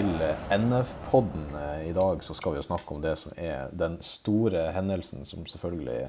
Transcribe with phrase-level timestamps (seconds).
[0.00, 0.22] til
[0.54, 1.50] NF-podden.
[1.84, 5.42] I dag så skal vi jo snakke om det som er den store hendelsen som
[5.48, 6.06] selvfølgelig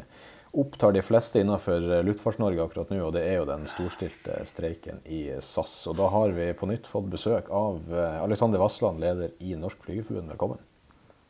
[0.62, 5.26] opptar de fleste innenfor Luftfarts-Norge akkurat nå, og det er jo den storstilte streiken i
[5.44, 5.74] SAS.
[5.92, 10.32] Og da har vi på nytt fått besøk av Alexander Vassland, leder i Norsk Flygerforbund.
[10.38, 10.62] Velkommen.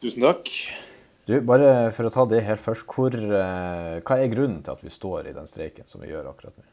[0.05, 0.51] Tusen takk.
[1.29, 4.93] Du, bare for å ta det helt først, hvor, hva er grunnen til at vi
[4.93, 6.67] står i den streiken som vi gjør akkurat nå?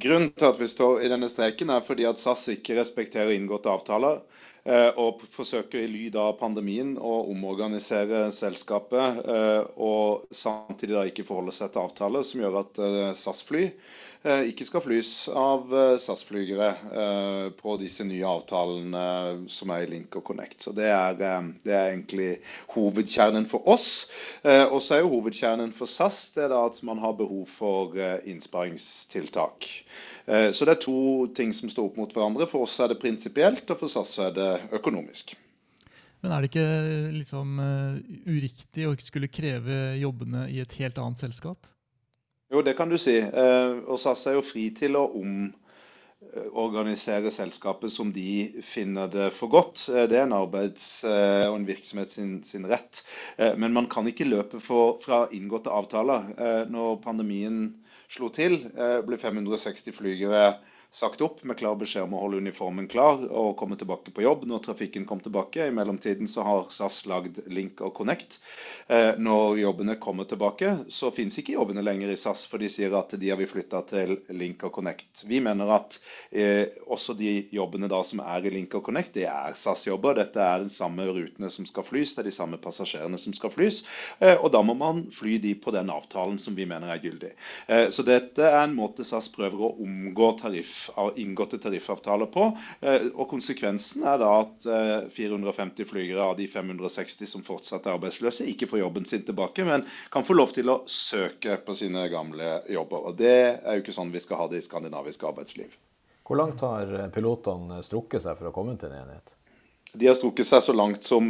[0.00, 3.68] Grunnen til at vi står i denne streiken er fordi at SAS ikke respekterer inngåtte
[3.70, 4.24] avtaler.
[4.64, 9.20] Eh, og forsøker i lyd av pandemien å omorganisere selskapet.
[9.28, 13.68] Eh, og samtidig da ikke forholde seg til avtaler som gjør at eh, SAS-fly
[14.24, 15.68] ikke skal flys av
[16.00, 16.70] SAS-flygere
[17.58, 19.02] på disse nye avtalene
[19.52, 20.64] som er i Link og Connect.
[20.64, 22.30] Så Det er, det er egentlig
[22.72, 24.06] hovedkjernen for oss.
[24.48, 28.00] Og så er jo hovedkjernen for SAS det er da at man har behov for
[28.00, 29.68] innsparingstiltak.
[30.26, 32.48] Eh, så det er to ting som står opp mot hverandre.
[32.50, 35.34] For oss er det prinsipielt, og for SAS er det økonomisk.
[36.24, 36.68] Men er det ikke
[37.12, 41.68] liksom uh, uriktig å ikke skulle kreve jobbene i et helt annet selskap?
[42.48, 43.18] Jo, det kan du si.
[43.20, 45.04] Uh, og SAS er jo fri til å
[46.50, 49.86] omorganisere selskapet som de finner det for godt.
[49.88, 53.02] Det er en arbeids- og en virksomhet sin, sin rett.
[53.38, 56.30] Men man kan ikke løpe for, fra inngåtte avtaler.
[56.70, 57.66] Når pandemien
[58.14, 60.44] slo til, eh, ble 560 flygere
[60.94, 64.44] sagt opp med klar beskjed om å holde uniformen klar og komme tilbake på jobb
[64.46, 65.66] når trafikken kom tilbake.
[65.66, 68.36] I mellomtiden så har SAS lagd Link og Connect.
[68.86, 72.94] Eh, når jobbene kommer tilbake, så finnes ikke jobbene lenger i SAS, for de sier
[72.94, 75.24] at de har vi flytta til Link og Connect.
[75.26, 75.98] Vi mener at
[76.30, 80.20] eh, også de jobbene da som er i Link og Connect, det er SAS-jobber.
[80.20, 83.50] Dette er de samme rutene som skal flys, det er de samme passasjerene som skal
[83.56, 83.82] flys.
[84.20, 87.34] Eh, og da må man fly de på den avtalen som vi mener er gyldig.
[87.90, 90.83] Så dette er en måte SAS prøver å omgå tariff
[91.16, 92.48] inngåtte tariffavtaler på.
[92.80, 94.66] Eh, og Konsekvensen er da at
[95.14, 99.66] 450 eh, flygere av de 560 som fortsatt er arbeidsløse, ikke får jobben sin tilbake,
[99.68, 103.10] men kan få lov til å søke på sine gamle jobber.
[103.10, 105.72] Og Det er jo ikke sånn vi skal ha det i skandinavisk arbeidsliv.
[106.24, 109.34] Hvor langt har pilotene strukket seg for å komme til en enighet?
[109.94, 111.26] De har strukket seg så langt som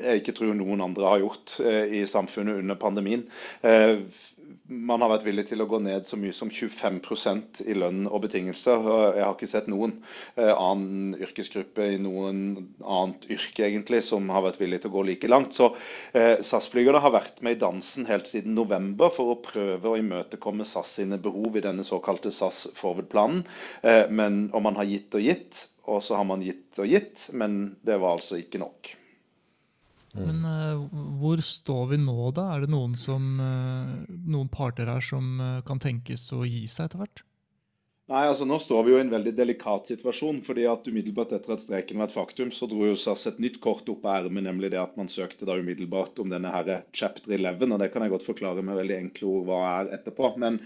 [0.00, 3.26] jeg ikke tror noen andre har gjort eh, i samfunnet under pandemien.
[4.66, 8.24] Man har vært villig til å gå ned så mye som 25% i lønn og
[8.24, 8.88] betingelser.
[9.16, 9.96] Jeg har ikke sett noen
[10.34, 12.40] eh, annen yrkesgruppe i noen
[12.80, 15.56] annet yrke egentlig som har vært villig til å gå like langt.
[15.56, 15.70] Så
[16.16, 20.66] eh, SAS-flygerne har vært med i dansen helt siden november for å prøve å imøtekomme
[20.68, 23.46] SAS sine behov i denne såkalte SAS Forward-planen.
[23.82, 27.76] Eh, og man har gitt og gitt, og så har man gitt og gitt, men
[27.86, 28.96] det var altså ikke nok.
[30.16, 30.26] Mm.
[30.26, 32.48] Men uh, hvor står vi nå, da?
[32.54, 36.88] Er det noen, som, uh, noen parter her som uh, kan tenkes å gi seg
[36.88, 37.24] etter hvert?
[38.06, 40.36] Nei, altså Nå står vi jo i en veldig delikat situasjon.
[40.46, 43.56] fordi at Umiddelbart etter at streiken var et faktum, så dro jo SAS et nytt
[43.64, 47.34] kort opp av ermet, nemlig det at man søkte da umiddelbart om denne her chapter
[47.34, 47.72] 11.
[47.74, 50.30] og Det kan jeg godt forklare med veldig enkle ord hva er etterpå.
[50.38, 50.60] Men,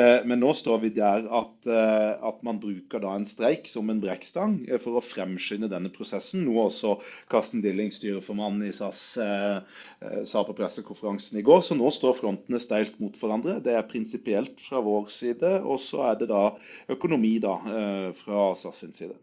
[0.00, 3.92] eh, men nå står vi der at, eh, at, man bruker da en streik som
[3.92, 6.46] en brekkstang eh, for å fremskynde denne prosessen.
[6.48, 6.94] Noe også
[7.28, 9.60] Karsten Dilling, styreformann i SAS, eh,
[10.00, 11.60] eh, sa på pressekonferansen i går.
[11.60, 13.60] Så nå står frontene steilt mot hverandre.
[13.60, 15.60] Det er prinsipielt fra vår side.
[15.60, 16.56] og så er det da
[16.88, 19.14] økonomi da, eh, fra SAS sin side.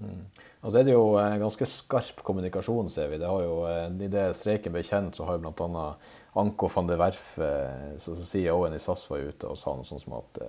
[0.00, 0.24] Mm.
[0.62, 3.18] Altså er det jo ganske skarp kommunikasjon, ser vi.
[3.20, 5.86] Det har jo, eh, I det streiken ble kjent, så har jo bl.a.
[6.40, 10.20] Anko van de Werf, eh, CEO-en i SAS, var ute og sa noe sånt som
[10.20, 10.40] at,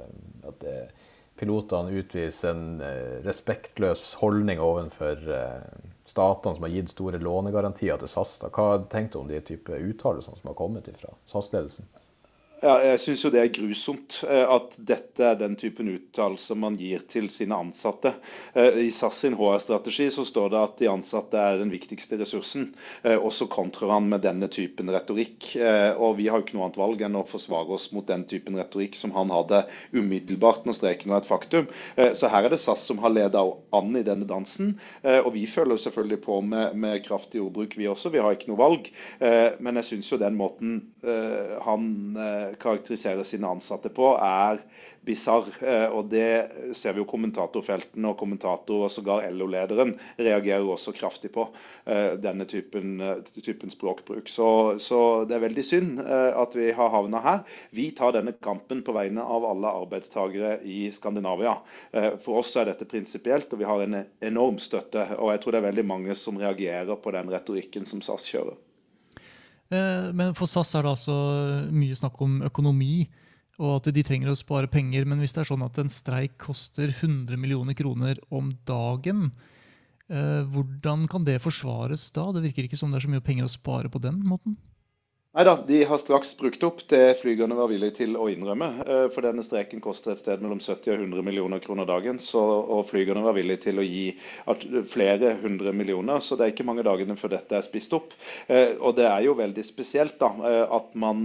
[0.47, 0.67] at
[1.39, 2.81] pilotene utviser en
[3.25, 5.23] respektløs holdning overfor
[6.05, 8.35] statene som har gitt store lånegarantier til SAS.
[8.51, 11.87] Hva tenkte du om de type uttalelsene som har kommet fra SAS-ledelsen?
[12.61, 16.75] Ja, jeg syns jo det er grusomt eh, at dette er den typen uttalelser man
[16.77, 18.11] gir til sine ansatte.
[18.53, 22.67] Eh, I SAS sin HR-strategi så står det at de ansatte er den viktigste ressursen.
[23.01, 25.47] Eh, og så kontrer han med denne typen retorikk.
[26.01, 28.59] Og vi har jo ikke noe annet valg enn å forsvare oss mot den typen
[28.61, 29.63] retorikk som han hadde
[29.97, 31.65] umiddelbart når streiken var et faktum.
[31.97, 33.41] Så her er det SAS som har leda
[33.73, 34.75] an i denne dansen.
[35.03, 38.13] Og vi følger selvfølgelig på med, med kraftig ordbruk, vi også.
[38.13, 38.89] Vi har ikke noe valg.
[39.19, 40.77] Men jeg syns jo den måten
[41.65, 41.89] han
[42.59, 44.63] karakteriserer sine ansatte på, er
[45.05, 45.49] bisarr.
[45.61, 51.31] Eh, og det ser vi jo kommentatorfeltene og kommentator og sågar LO-lederen reagerer også kraftig
[51.33, 51.47] på.
[51.85, 54.29] Eh, denne typen, eh, typen språkbruk.
[54.29, 54.49] Så,
[54.79, 57.43] så, det er veldig synd at vi har havna her.
[57.75, 61.57] Vi tar denne kampen på vegne av alle arbeidstagere i Skandinavia.
[62.23, 65.07] For oss er dette prinsipielt, og vi har en enorm støtte.
[65.17, 68.59] Og jeg tror det er veldig mange som reagerer på den retorikken som SAS kjører.
[69.71, 71.15] Eh, men for SAS er det altså
[71.71, 73.05] mye snakk om økonomi,
[73.61, 75.07] og at de trenger å spare penger.
[75.07, 79.29] Men hvis det er sånn at en streik koster 100 millioner kroner om dagen,
[80.11, 82.25] Hvordan kan det forsvares da?
[82.35, 84.57] Det virker ikke som det er så mye penger å spare på den måten?
[85.31, 88.67] Nei da, de har straks brukt opp det flygerne var villige til å innrømme.
[88.83, 92.17] Eh, for denne streken koster et sted mellom 70 og 100 millioner kroner dagen.
[92.19, 94.09] Så, og flygerne var villige til å gi
[94.91, 96.19] flere hundre millioner.
[96.19, 98.11] Så det er ikke mange dagene før dette er spist opp.
[98.51, 101.23] Eh, og det er jo veldig spesielt da, eh, at man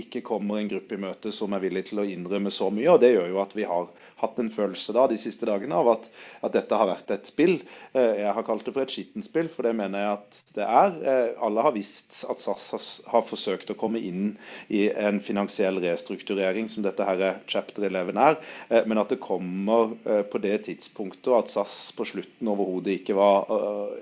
[0.00, 2.88] ikke kommer en gruppe i møte som er villig til å innrømme så mye.
[2.94, 3.92] Og det gjør jo at vi har
[4.24, 6.10] hatt en følelse da de siste dagene av at,
[6.44, 7.56] at dette har vært et spill.
[7.94, 10.96] Jeg har kalt det for et skittent spill, for det mener jeg at det er.
[11.44, 14.34] Alle har visst at SAS har forsøkt å komme inn
[14.68, 18.38] i en finansiell restrukturering, som dette her chapter 11 er,
[18.68, 23.16] eh, men at det kommer eh, på det tidspunktet at SAS på slutten overhodet ikke
[23.18, 23.50] var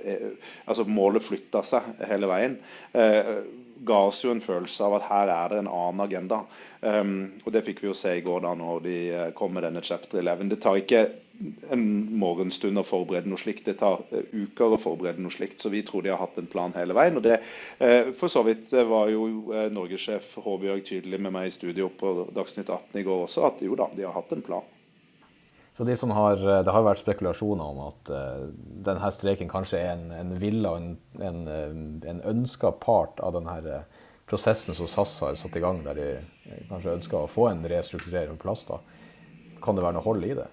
[0.04, 0.30] eh,
[0.66, 2.54] Altså målet flytta seg hele veien.
[3.86, 6.42] Ga oss jo en følelse av at her er det en annen agenda.
[6.82, 7.14] Um,
[7.44, 8.96] og det fikk vi jo se i går da når de
[9.38, 10.48] kom med denne chapter 11.
[10.50, 11.02] Det tar ikke
[11.74, 11.84] en
[12.20, 13.64] morgenstund å forberede noe slikt.
[13.66, 15.62] Det tar uh, uker å forberede noe slikt.
[15.62, 17.18] Så vi tror de har hatt en plan hele veien.
[17.18, 19.26] Og det uh, for så vidt uh, var jo
[19.74, 23.78] norgessjef Håbjørg tydelig med meg i studio på Dagsnytt 18 i går også, at jo
[23.78, 24.70] da, de har hatt en plan.
[25.76, 28.48] Så de har, Det har vært spekulasjoner om at uh,
[28.84, 33.84] denne streiken kanskje er en, en villa og en, en, en ønska part av denne
[34.28, 36.08] prosessen som SAS har satt i gang, der de
[36.68, 38.66] kanskje ønsker å få en restrukturering på plass.
[38.68, 38.78] da.
[39.62, 40.48] Kan det være noe hold i det?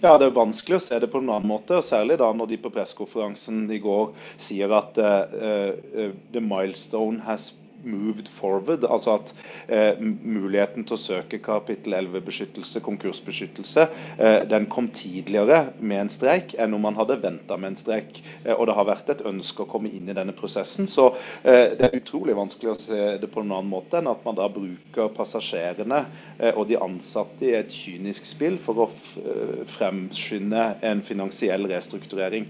[0.00, 1.80] Ja, Det er vanskelig å se det på en annen måte.
[1.80, 7.20] og Særlig da når de på pressekonferansen i går sier at uh, uh, the milestone
[7.26, 7.50] has
[7.84, 8.84] moved forward.
[8.84, 9.32] Altså at
[9.68, 13.86] eh, muligheten til å søke kapittel 11-beskyttelse, konkursbeskyttelse,
[14.18, 18.22] eh, den kom tidligere med en streik enn om man hadde venta med en streik.
[18.44, 20.88] Eh, og det har vært et ønske å komme inn i denne prosessen.
[20.90, 21.10] Så
[21.42, 24.38] eh, det er utrolig vanskelig å se det på en annen måte enn at man
[24.38, 26.04] da bruker passasjerene
[26.38, 28.90] eh, og de ansatte i et kynisk spill for å
[29.20, 32.46] eh, fremskynde en finansiell restrukturering.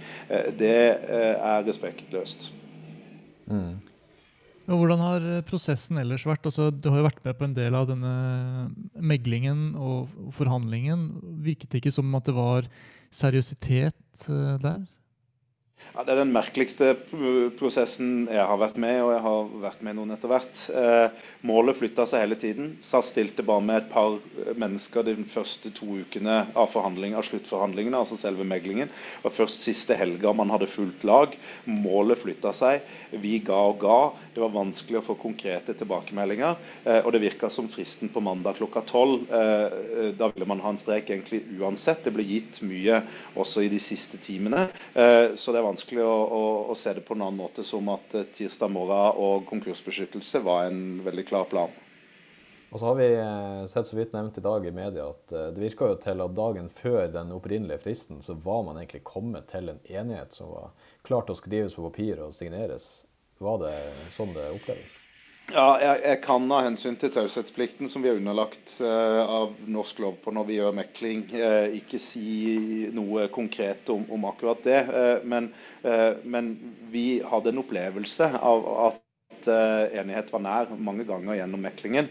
[0.58, 0.76] det
[1.10, 2.50] er respektløst.
[3.50, 3.89] Mm.
[4.70, 6.46] Og hvordan har eh, prosessen ellers vært?
[6.46, 8.12] Altså, du har jo vært med på en del av denne
[8.94, 11.08] meglingen og forhandlingen.
[11.42, 12.68] Virket det ikke som at det var
[13.10, 14.84] seriøsitet eh, der?
[15.90, 16.92] Ja, det er den merkeligste
[17.58, 20.60] prosessen jeg har vært med og jeg har vært med noen etter hvert.
[20.70, 22.68] Eh, målet flytta seg hele tiden.
[22.84, 24.20] SAS stilte bare med et par
[24.60, 28.86] mennesker de første to ukene av, av sluttforhandlingene, altså selve meglingen.
[28.86, 31.34] Det var først siste helga man hadde fullt lag.
[31.66, 32.86] Målet flytta seg.
[33.10, 33.98] Vi ga og ga.
[34.30, 36.54] Det var vanskelig å få konkrete tilbakemeldinger.
[36.84, 39.26] Eh, og det virka som fristen på mandag klokka tolv.
[39.26, 42.04] Eh, da ville man ha en strek egentlig uansett.
[42.06, 43.02] Det ble gitt mye
[43.34, 44.68] også i de siste timene.
[44.94, 47.64] Eh, så det er vanskelig vanskelig å, å, å, se det på en annen måte
[47.64, 51.70] som at eh, tirsdag morgen og konkursbeskyttelse var en veldig klar plan.
[52.70, 55.48] Og så har vi eh, sett så vidt nevnt i dag i media at eh,
[55.54, 59.48] det virka jo til at dagen før den opprinnelige fristen, så var man egentlig kommet
[59.48, 63.06] til en enighet som var klart å skrives på papir og signeres.
[63.40, 63.76] Var det
[64.12, 64.98] sånn det oppleves?
[65.50, 69.98] Ja, jeg, jeg, kan av hensyn til taushetsplikten som vi er underlagt uh, av norsk
[70.04, 74.80] lov på når vi gjør mekling, uh, ikke si noe konkret om, om akkurat det.
[74.86, 75.50] Uh, men,
[76.22, 76.52] men,
[76.92, 82.10] vi hadde en opplevelse av at enighet var nær mange ganger gjennom meklingen.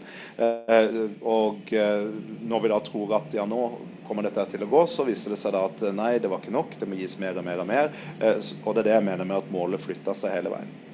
[1.22, 3.60] og når vi da tror at ja, nå
[4.08, 6.56] kommer dette til å gå, så viser det seg da at nei, det var ikke
[6.56, 7.94] nok, det må gis mer og mer og mer.
[8.18, 10.89] og det er det jeg mener med at målet flytta seg hele veien.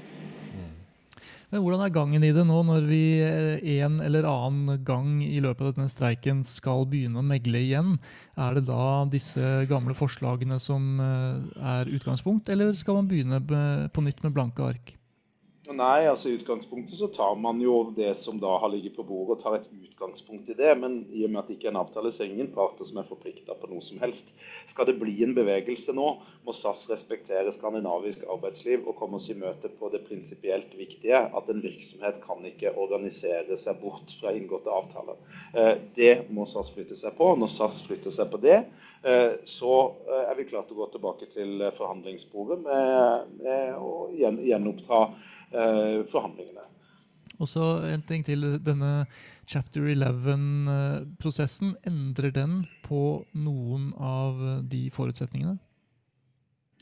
[1.52, 5.38] Men hvordan er gangen i det nå, når vi eh, en eller annen gang i
[5.42, 7.94] løpet av denne streiken skal begynne å megle igjen?
[8.34, 13.42] Er det da disse gamle forslagene som eh, er utgangspunkt, eller skal man begynne
[13.94, 14.96] på nytt med blanke ark?
[15.74, 19.34] Nei, altså i utgangspunktet så tar man jo det som da har ligget på bordet,
[19.34, 20.70] og tar et utgangspunkt i det.
[20.78, 23.00] Men i og med at det ikke er en avtale, så er ingen parter som
[23.00, 24.30] er forplikta på noe som helst.
[24.70, 26.06] Skal det bli en bevegelse nå,
[26.46, 31.50] må SAS respektere skandinavisk arbeidsliv og komme oss i møte på det prinsipielt viktige, at
[31.50, 35.18] en virksomhet kan ikke organisere seg bort fra inngåtte avtaler.
[35.50, 37.32] Eh, det må SAS flytte seg på.
[37.40, 38.60] Når SAS flytter seg på det,
[39.02, 42.62] eh, så eh, er vi klart til å gå tilbake til forhandlingsbordet
[43.76, 45.00] å gjenoppta
[45.52, 46.64] forhandlingene.
[47.36, 48.58] Og så en ting til.
[48.64, 49.06] Denne
[49.46, 55.58] chapter 11-prosessen, endrer den på noen av de forutsetningene?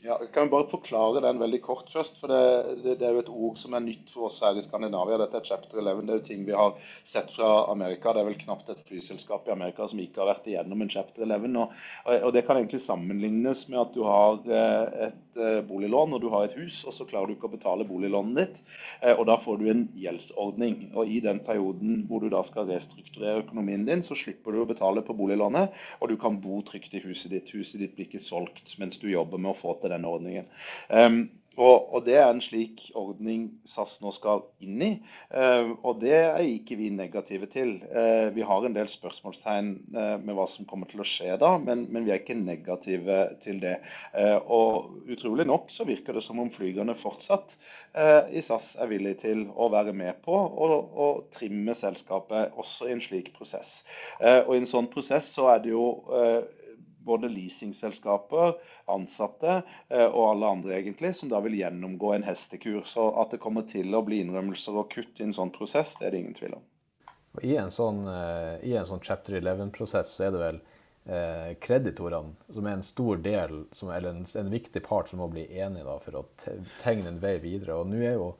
[0.05, 2.19] Ja, jeg kan bare forklare den veldig kort først.
[2.21, 2.41] for det,
[2.83, 5.17] det, det, er jo et ord som er nytt for oss her i Skandinavia.
[5.17, 6.03] Dette er chapter 11.
[6.05, 8.13] Det er jo ting vi har sett fra Amerika.
[8.13, 11.25] Det er vel knapt et flyselskap i Amerika som ikke har vært igjennom en chapter
[11.25, 11.57] 11.
[11.57, 11.73] Og,
[12.19, 16.29] og det kan egentlig sammenlignes med at du har eh, et eh, boliglån og du
[16.35, 18.61] har et hus, og så klarer du ikke å betale boliglånet ditt.
[19.01, 20.91] Eh, og da får du en gjeldsordning.
[20.93, 24.69] Og i den perioden hvor du da skal restrukturere økonomien din, så slipper du å
[24.69, 27.57] betale på boliglånet, og du kan bo trygt i huset ditt.
[27.57, 30.51] Huset ditt blir ikke solgt mens du jobber med å få til denne ordningen.
[30.89, 31.25] Um,
[31.55, 34.89] og, og, Det er en slik ordning SAS nå skal inn i,
[35.31, 37.77] uh, og det er ikke vi negative til.
[37.87, 41.53] Uh, vi har en del spørsmålstegn uh, med hva som kommer til å skje da,
[41.61, 43.77] men, men vi er ikke negative til det.
[44.51, 47.55] og Utrolig nok så virker det som om flygerne fortsatt
[48.35, 53.03] i SAS er villige til å være med på å trimme selskapet også i en
[53.03, 53.85] slik prosess.
[54.19, 55.85] og I en sånn prosess så er det jo
[57.05, 58.55] både leasingselskaper,
[58.91, 62.81] ansatte eh, og alle andre egentlig, som da vil gjennomgå en hestekur.
[62.89, 66.09] Så at det kommer til å bli innrømmelser og kutt i en sånn prosess, det
[66.09, 66.65] er det ingen tvil om.
[67.35, 70.59] Og I en sånn, eh, i en sånn chapter 11-prosess så er det vel
[71.05, 75.29] eh, kreditorene som er en stor del, som, eller en, en, viktig part som må
[75.31, 76.27] bli enige da, for å
[76.81, 77.77] tegne en vei videre.
[77.79, 78.33] Og nå er jo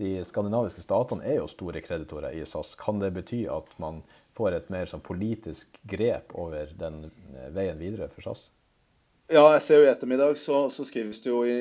[0.00, 2.72] de skandinaviske statene er jo store kreditorer i SAS.
[2.80, 4.00] Kan det bety at man
[4.40, 8.48] får et mer sånn politisk grep over den eh, veien videre for SAS?
[9.30, 11.52] Ja, jeg ser jo I ettermiddag så, så skrives det jo i,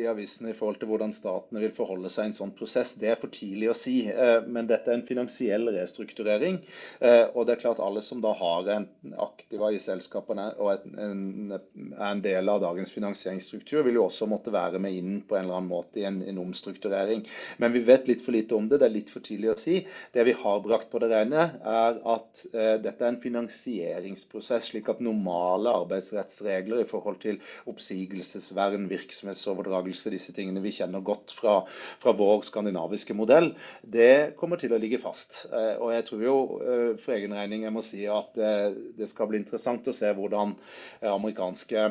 [0.00, 2.96] i avisen i forhold til hvordan statene vil forholde seg i en sånn prosess.
[2.98, 3.92] Det er for tidlig å si.
[4.10, 6.56] Eh, men dette er en finansiell restrukturering.
[6.98, 8.88] Eh, og det er klart alle som da har en
[9.22, 14.26] aktiva i selskapene og et, en, er en del av dagens finansieringsstruktur, vil jo også
[14.32, 17.22] måtte være med inn på en eller annen måte i en, en omstrukturering.
[17.62, 18.82] Men vi vet litt for lite om det.
[18.82, 19.78] Det er litt for tidlig å si.
[20.10, 24.90] Det vi har brakt på det rene, er at eh, dette er en finansieringsprosess, slik
[24.90, 27.40] at normale arbeidsrettsregler i forhold forhold til
[27.70, 31.62] oppsigelsesvern, virksomhetsoverdragelse, disse tingene vi kjenner godt fra,
[32.02, 33.52] fra, vår skandinaviske modell,
[33.82, 35.46] det kommer til å ligge fast.
[35.52, 39.08] Eh, og jeg tror jo eh, for egen regning jeg må si at eh, det
[39.10, 40.54] skal bli interessant å se hvordan
[41.02, 41.84] amerikanske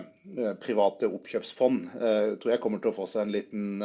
[0.62, 3.84] private oppkjøpsfond tror jeg kommer til å få seg en liten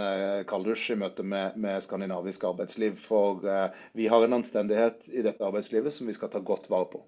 [0.48, 3.00] kalddusj i møte med, med skandinavisk arbeidsliv.
[3.02, 3.42] For
[3.96, 7.02] vi har en anstendighet i dette arbeidslivet som vi skal ta godt vare på.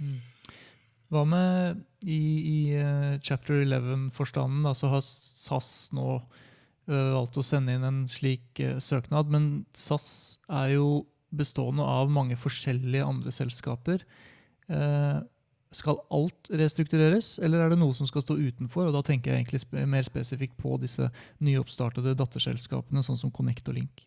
[0.00, 0.33] Mm.
[1.14, 7.76] Hva med i, i uh, chapter 11-forstanden, så har SAS nå uh, valgt å sende
[7.76, 9.30] inn en slik uh, søknad.
[9.30, 10.08] Men SAS
[10.50, 11.04] er jo
[11.34, 14.04] bestående av mange forskjellige andre selskaper.
[15.74, 18.86] skal alt restruktureres, eller er det noe som skal stå utenfor?
[18.86, 21.08] Og da tenker jeg egentlig mer spesifikt på disse
[21.42, 24.06] nyoppstartede datterselskapene, sånn som Connect og Link.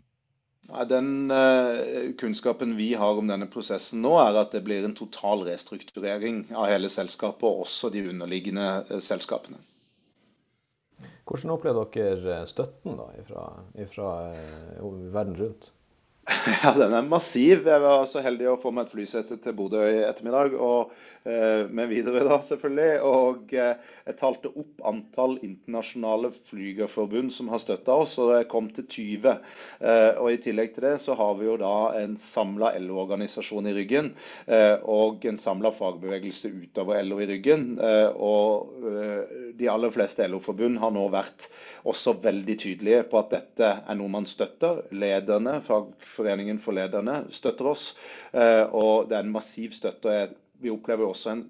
[0.67, 5.45] Den uh, kunnskapen vi har om denne prosessen nå, er at det blir en total
[5.47, 9.62] restrukturering av hele selskapet, og også de underliggende uh, selskapene.
[11.27, 13.47] Hvordan opplever dere støtten da, fra,
[13.93, 14.12] fra
[14.83, 15.71] uh, verden rundt?
[16.63, 17.67] Ja, den er massiv.
[17.67, 20.55] Jeg var så heldig å få meg et flysete til Bodø i ettermiddag.
[20.60, 20.91] og
[21.24, 22.89] eh, Med videre da, selvfølgelig.
[23.07, 28.67] Og eh, jeg talte opp antall internasjonale flygerforbund som har støtta oss, og det kom
[28.75, 29.38] til 20.
[29.79, 33.75] Eh, og I tillegg til det så har vi jo da en samla LO-organisasjon i
[33.79, 34.12] ryggen.
[34.51, 37.69] Eh, og en samla fagbevegelse utover LO i ryggen.
[37.79, 41.48] Eh, og eh, de aller fleste LO-forbund har nå vært
[41.88, 44.84] også veldig tydelige på at dette er noe man støtter.
[44.91, 47.86] Lederne, Fagforeningen for lederne støtter oss.
[48.34, 50.17] Eh, og det er en massiv støtte.
[50.59, 51.43] Vi opplever også en,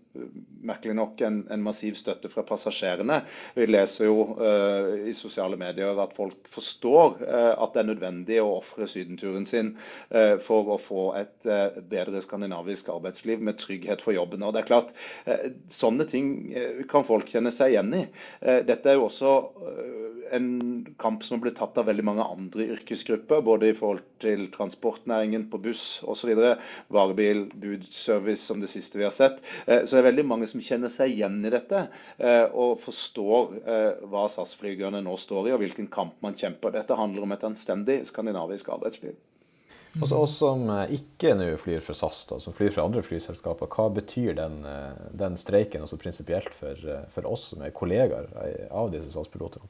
[0.67, 3.21] merkelig nok en, en, massiv støtte fra passasjerene.
[3.55, 8.39] Vi leser jo uh, i sosiale medier at folk forstår uh, at det er nødvendig
[8.43, 9.73] å ofre sydenturen sin
[10.11, 11.49] uh, for å få et
[11.87, 14.43] bedre skandinavisk arbeidsliv med trygghet for jobben.
[14.43, 14.93] Og det er klart,
[15.73, 16.27] Sånne ting
[16.89, 18.01] kan folk kjenne seg igjen i.
[18.67, 19.31] dette er jo også
[20.35, 25.47] en kamp som blitt tatt av veldig mange andre yrkesgrupper, både i forhold til transportnæringen
[25.51, 26.33] på buss osv.,
[26.93, 29.39] varebil, budservice som det siste vi har sett.
[29.65, 31.87] Eh, så det er veldig mange som kjenner seg igjen i dette,
[32.17, 36.75] eh, og forstår eh, hva SAS-flygerne nå står i, og hvilken kamp man kjemper.
[36.75, 39.17] Dette handler om et anstendig skandinavisk arbeidsliv.
[39.97, 43.87] Altså oss som ikke nå flyr for SAS, da, som flyr fra andre flyselskaper, hva
[43.95, 44.59] betyr den,
[45.17, 46.77] den streiken altså prinsipielt for,
[47.09, 48.29] for, oss som er kollegaer
[48.69, 49.65] av disse SAS-pilotene?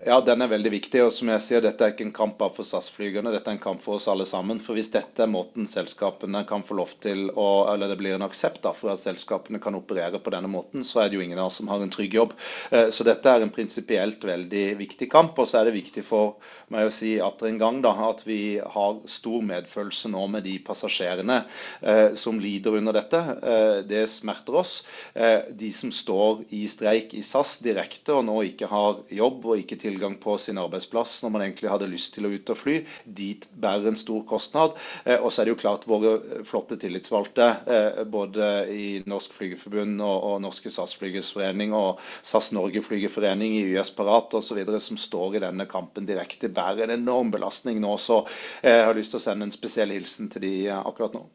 [0.00, 1.00] Ja, den er veldig viktig.
[1.04, 3.60] og som jeg sier, Dette er ikke en kamp bare for SAS-flygerne, dette er en
[3.60, 4.56] kamp for oss alle sammen.
[4.64, 8.24] For Hvis dette er måten selskapene kan få lov til å, eller det blir en
[8.24, 11.50] aksept for at selskapene kan operere på denne måten, så er det jo ingen av
[11.50, 12.32] oss som har en trygg jobb.
[12.70, 15.36] Eh, så dette er en prinsipielt veldig viktig kamp.
[15.36, 16.40] Og så er det viktig for
[16.72, 20.56] meg å si atter en gang da, at vi har stor medfølelse nå med de
[20.64, 21.42] passasjerene
[21.82, 23.20] eh, som lider under dette.
[23.20, 24.78] Eh, det smerter oss.
[25.12, 29.76] De som står i streik i SAS direkte og nå ikke har jobb og ikke
[29.76, 32.76] til tilgang på sin arbeidsplass når man egentlig hadde lyst til å ut og fly.
[33.04, 34.76] Dit bærer en stor kostnad.
[35.04, 40.00] Eh, og så er det jo klart våre flotte tillitsvalgte, eh, både i Norsk Flygerforbund
[40.04, 44.62] og, og Norske SAS-flygerforening og SAS Norge Flygerforening i YS Parat osv.
[44.80, 47.96] som står i denne kampen direkte, bærer en enorm belastning nå.
[47.98, 48.22] Så
[48.62, 51.26] eh, jeg har lyst til å sende en spesiell hilsen til de akkurat nå.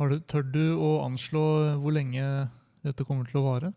[0.00, 1.42] Du, tør du å anslå
[1.82, 2.24] hvor lenge
[2.86, 3.72] dette kommer til å vare?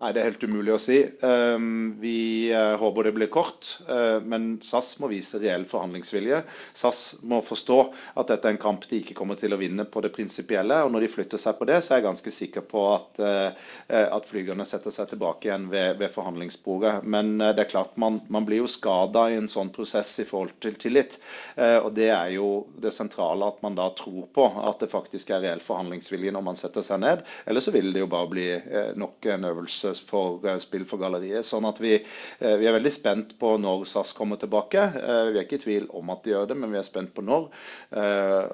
[0.00, 0.96] Nei, Det er helt umulig å si.
[1.28, 6.38] Ehm, vi eh, håper det blir kort, eh, men SAS må vise reell forhandlingsvilje.
[6.72, 7.76] SAS må forstå
[8.16, 10.78] at dette er en kamp de ikke kommer til å vinne på det prinsipielle.
[10.86, 13.66] og Når de flytter seg på det, så er jeg ganske sikker på at, eh,
[14.06, 17.04] at flygerne setter seg tilbake igjen ved, ved forhandlingsbordet.
[17.04, 20.56] Men det er klart, man, man blir jo skada i en sånn prosess i forhold
[20.64, 21.18] til tillit.
[21.60, 25.42] Og Det er jo det sentrale, at man da tror på at det faktisk er
[25.44, 27.24] reell forhandlingsvilje når man setter seg ned.
[27.44, 28.48] Eller så vil det jo bare bli
[28.96, 31.46] nok en øvelse for eh, spill for galleriet.
[31.46, 34.80] Sånn at vi, eh, vi, er veldig spent på når SAS kommer tilbake.
[34.80, 37.14] Eh, vi er ikke i tvil om at de gjør det, men vi er spent
[37.16, 37.48] på når.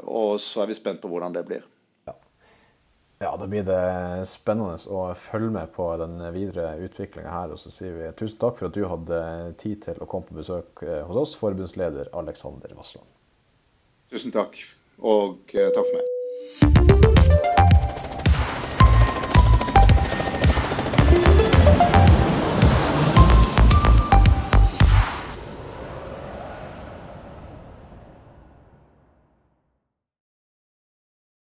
[0.06, 1.64] Og så er vi spent på hvordan det blir.
[3.16, 7.54] Ja, da blir det spennende å følge med på den videre utviklinga her.
[7.54, 9.22] Og så sier vi tusen takk for at du hadde
[9.62, 13.08] tid til å komme på besøk hos oss, forbundsleder Alexander Vassland.
[14.12, 14.60] Tusen takk,
[15.00, 17.05] og takk for meg.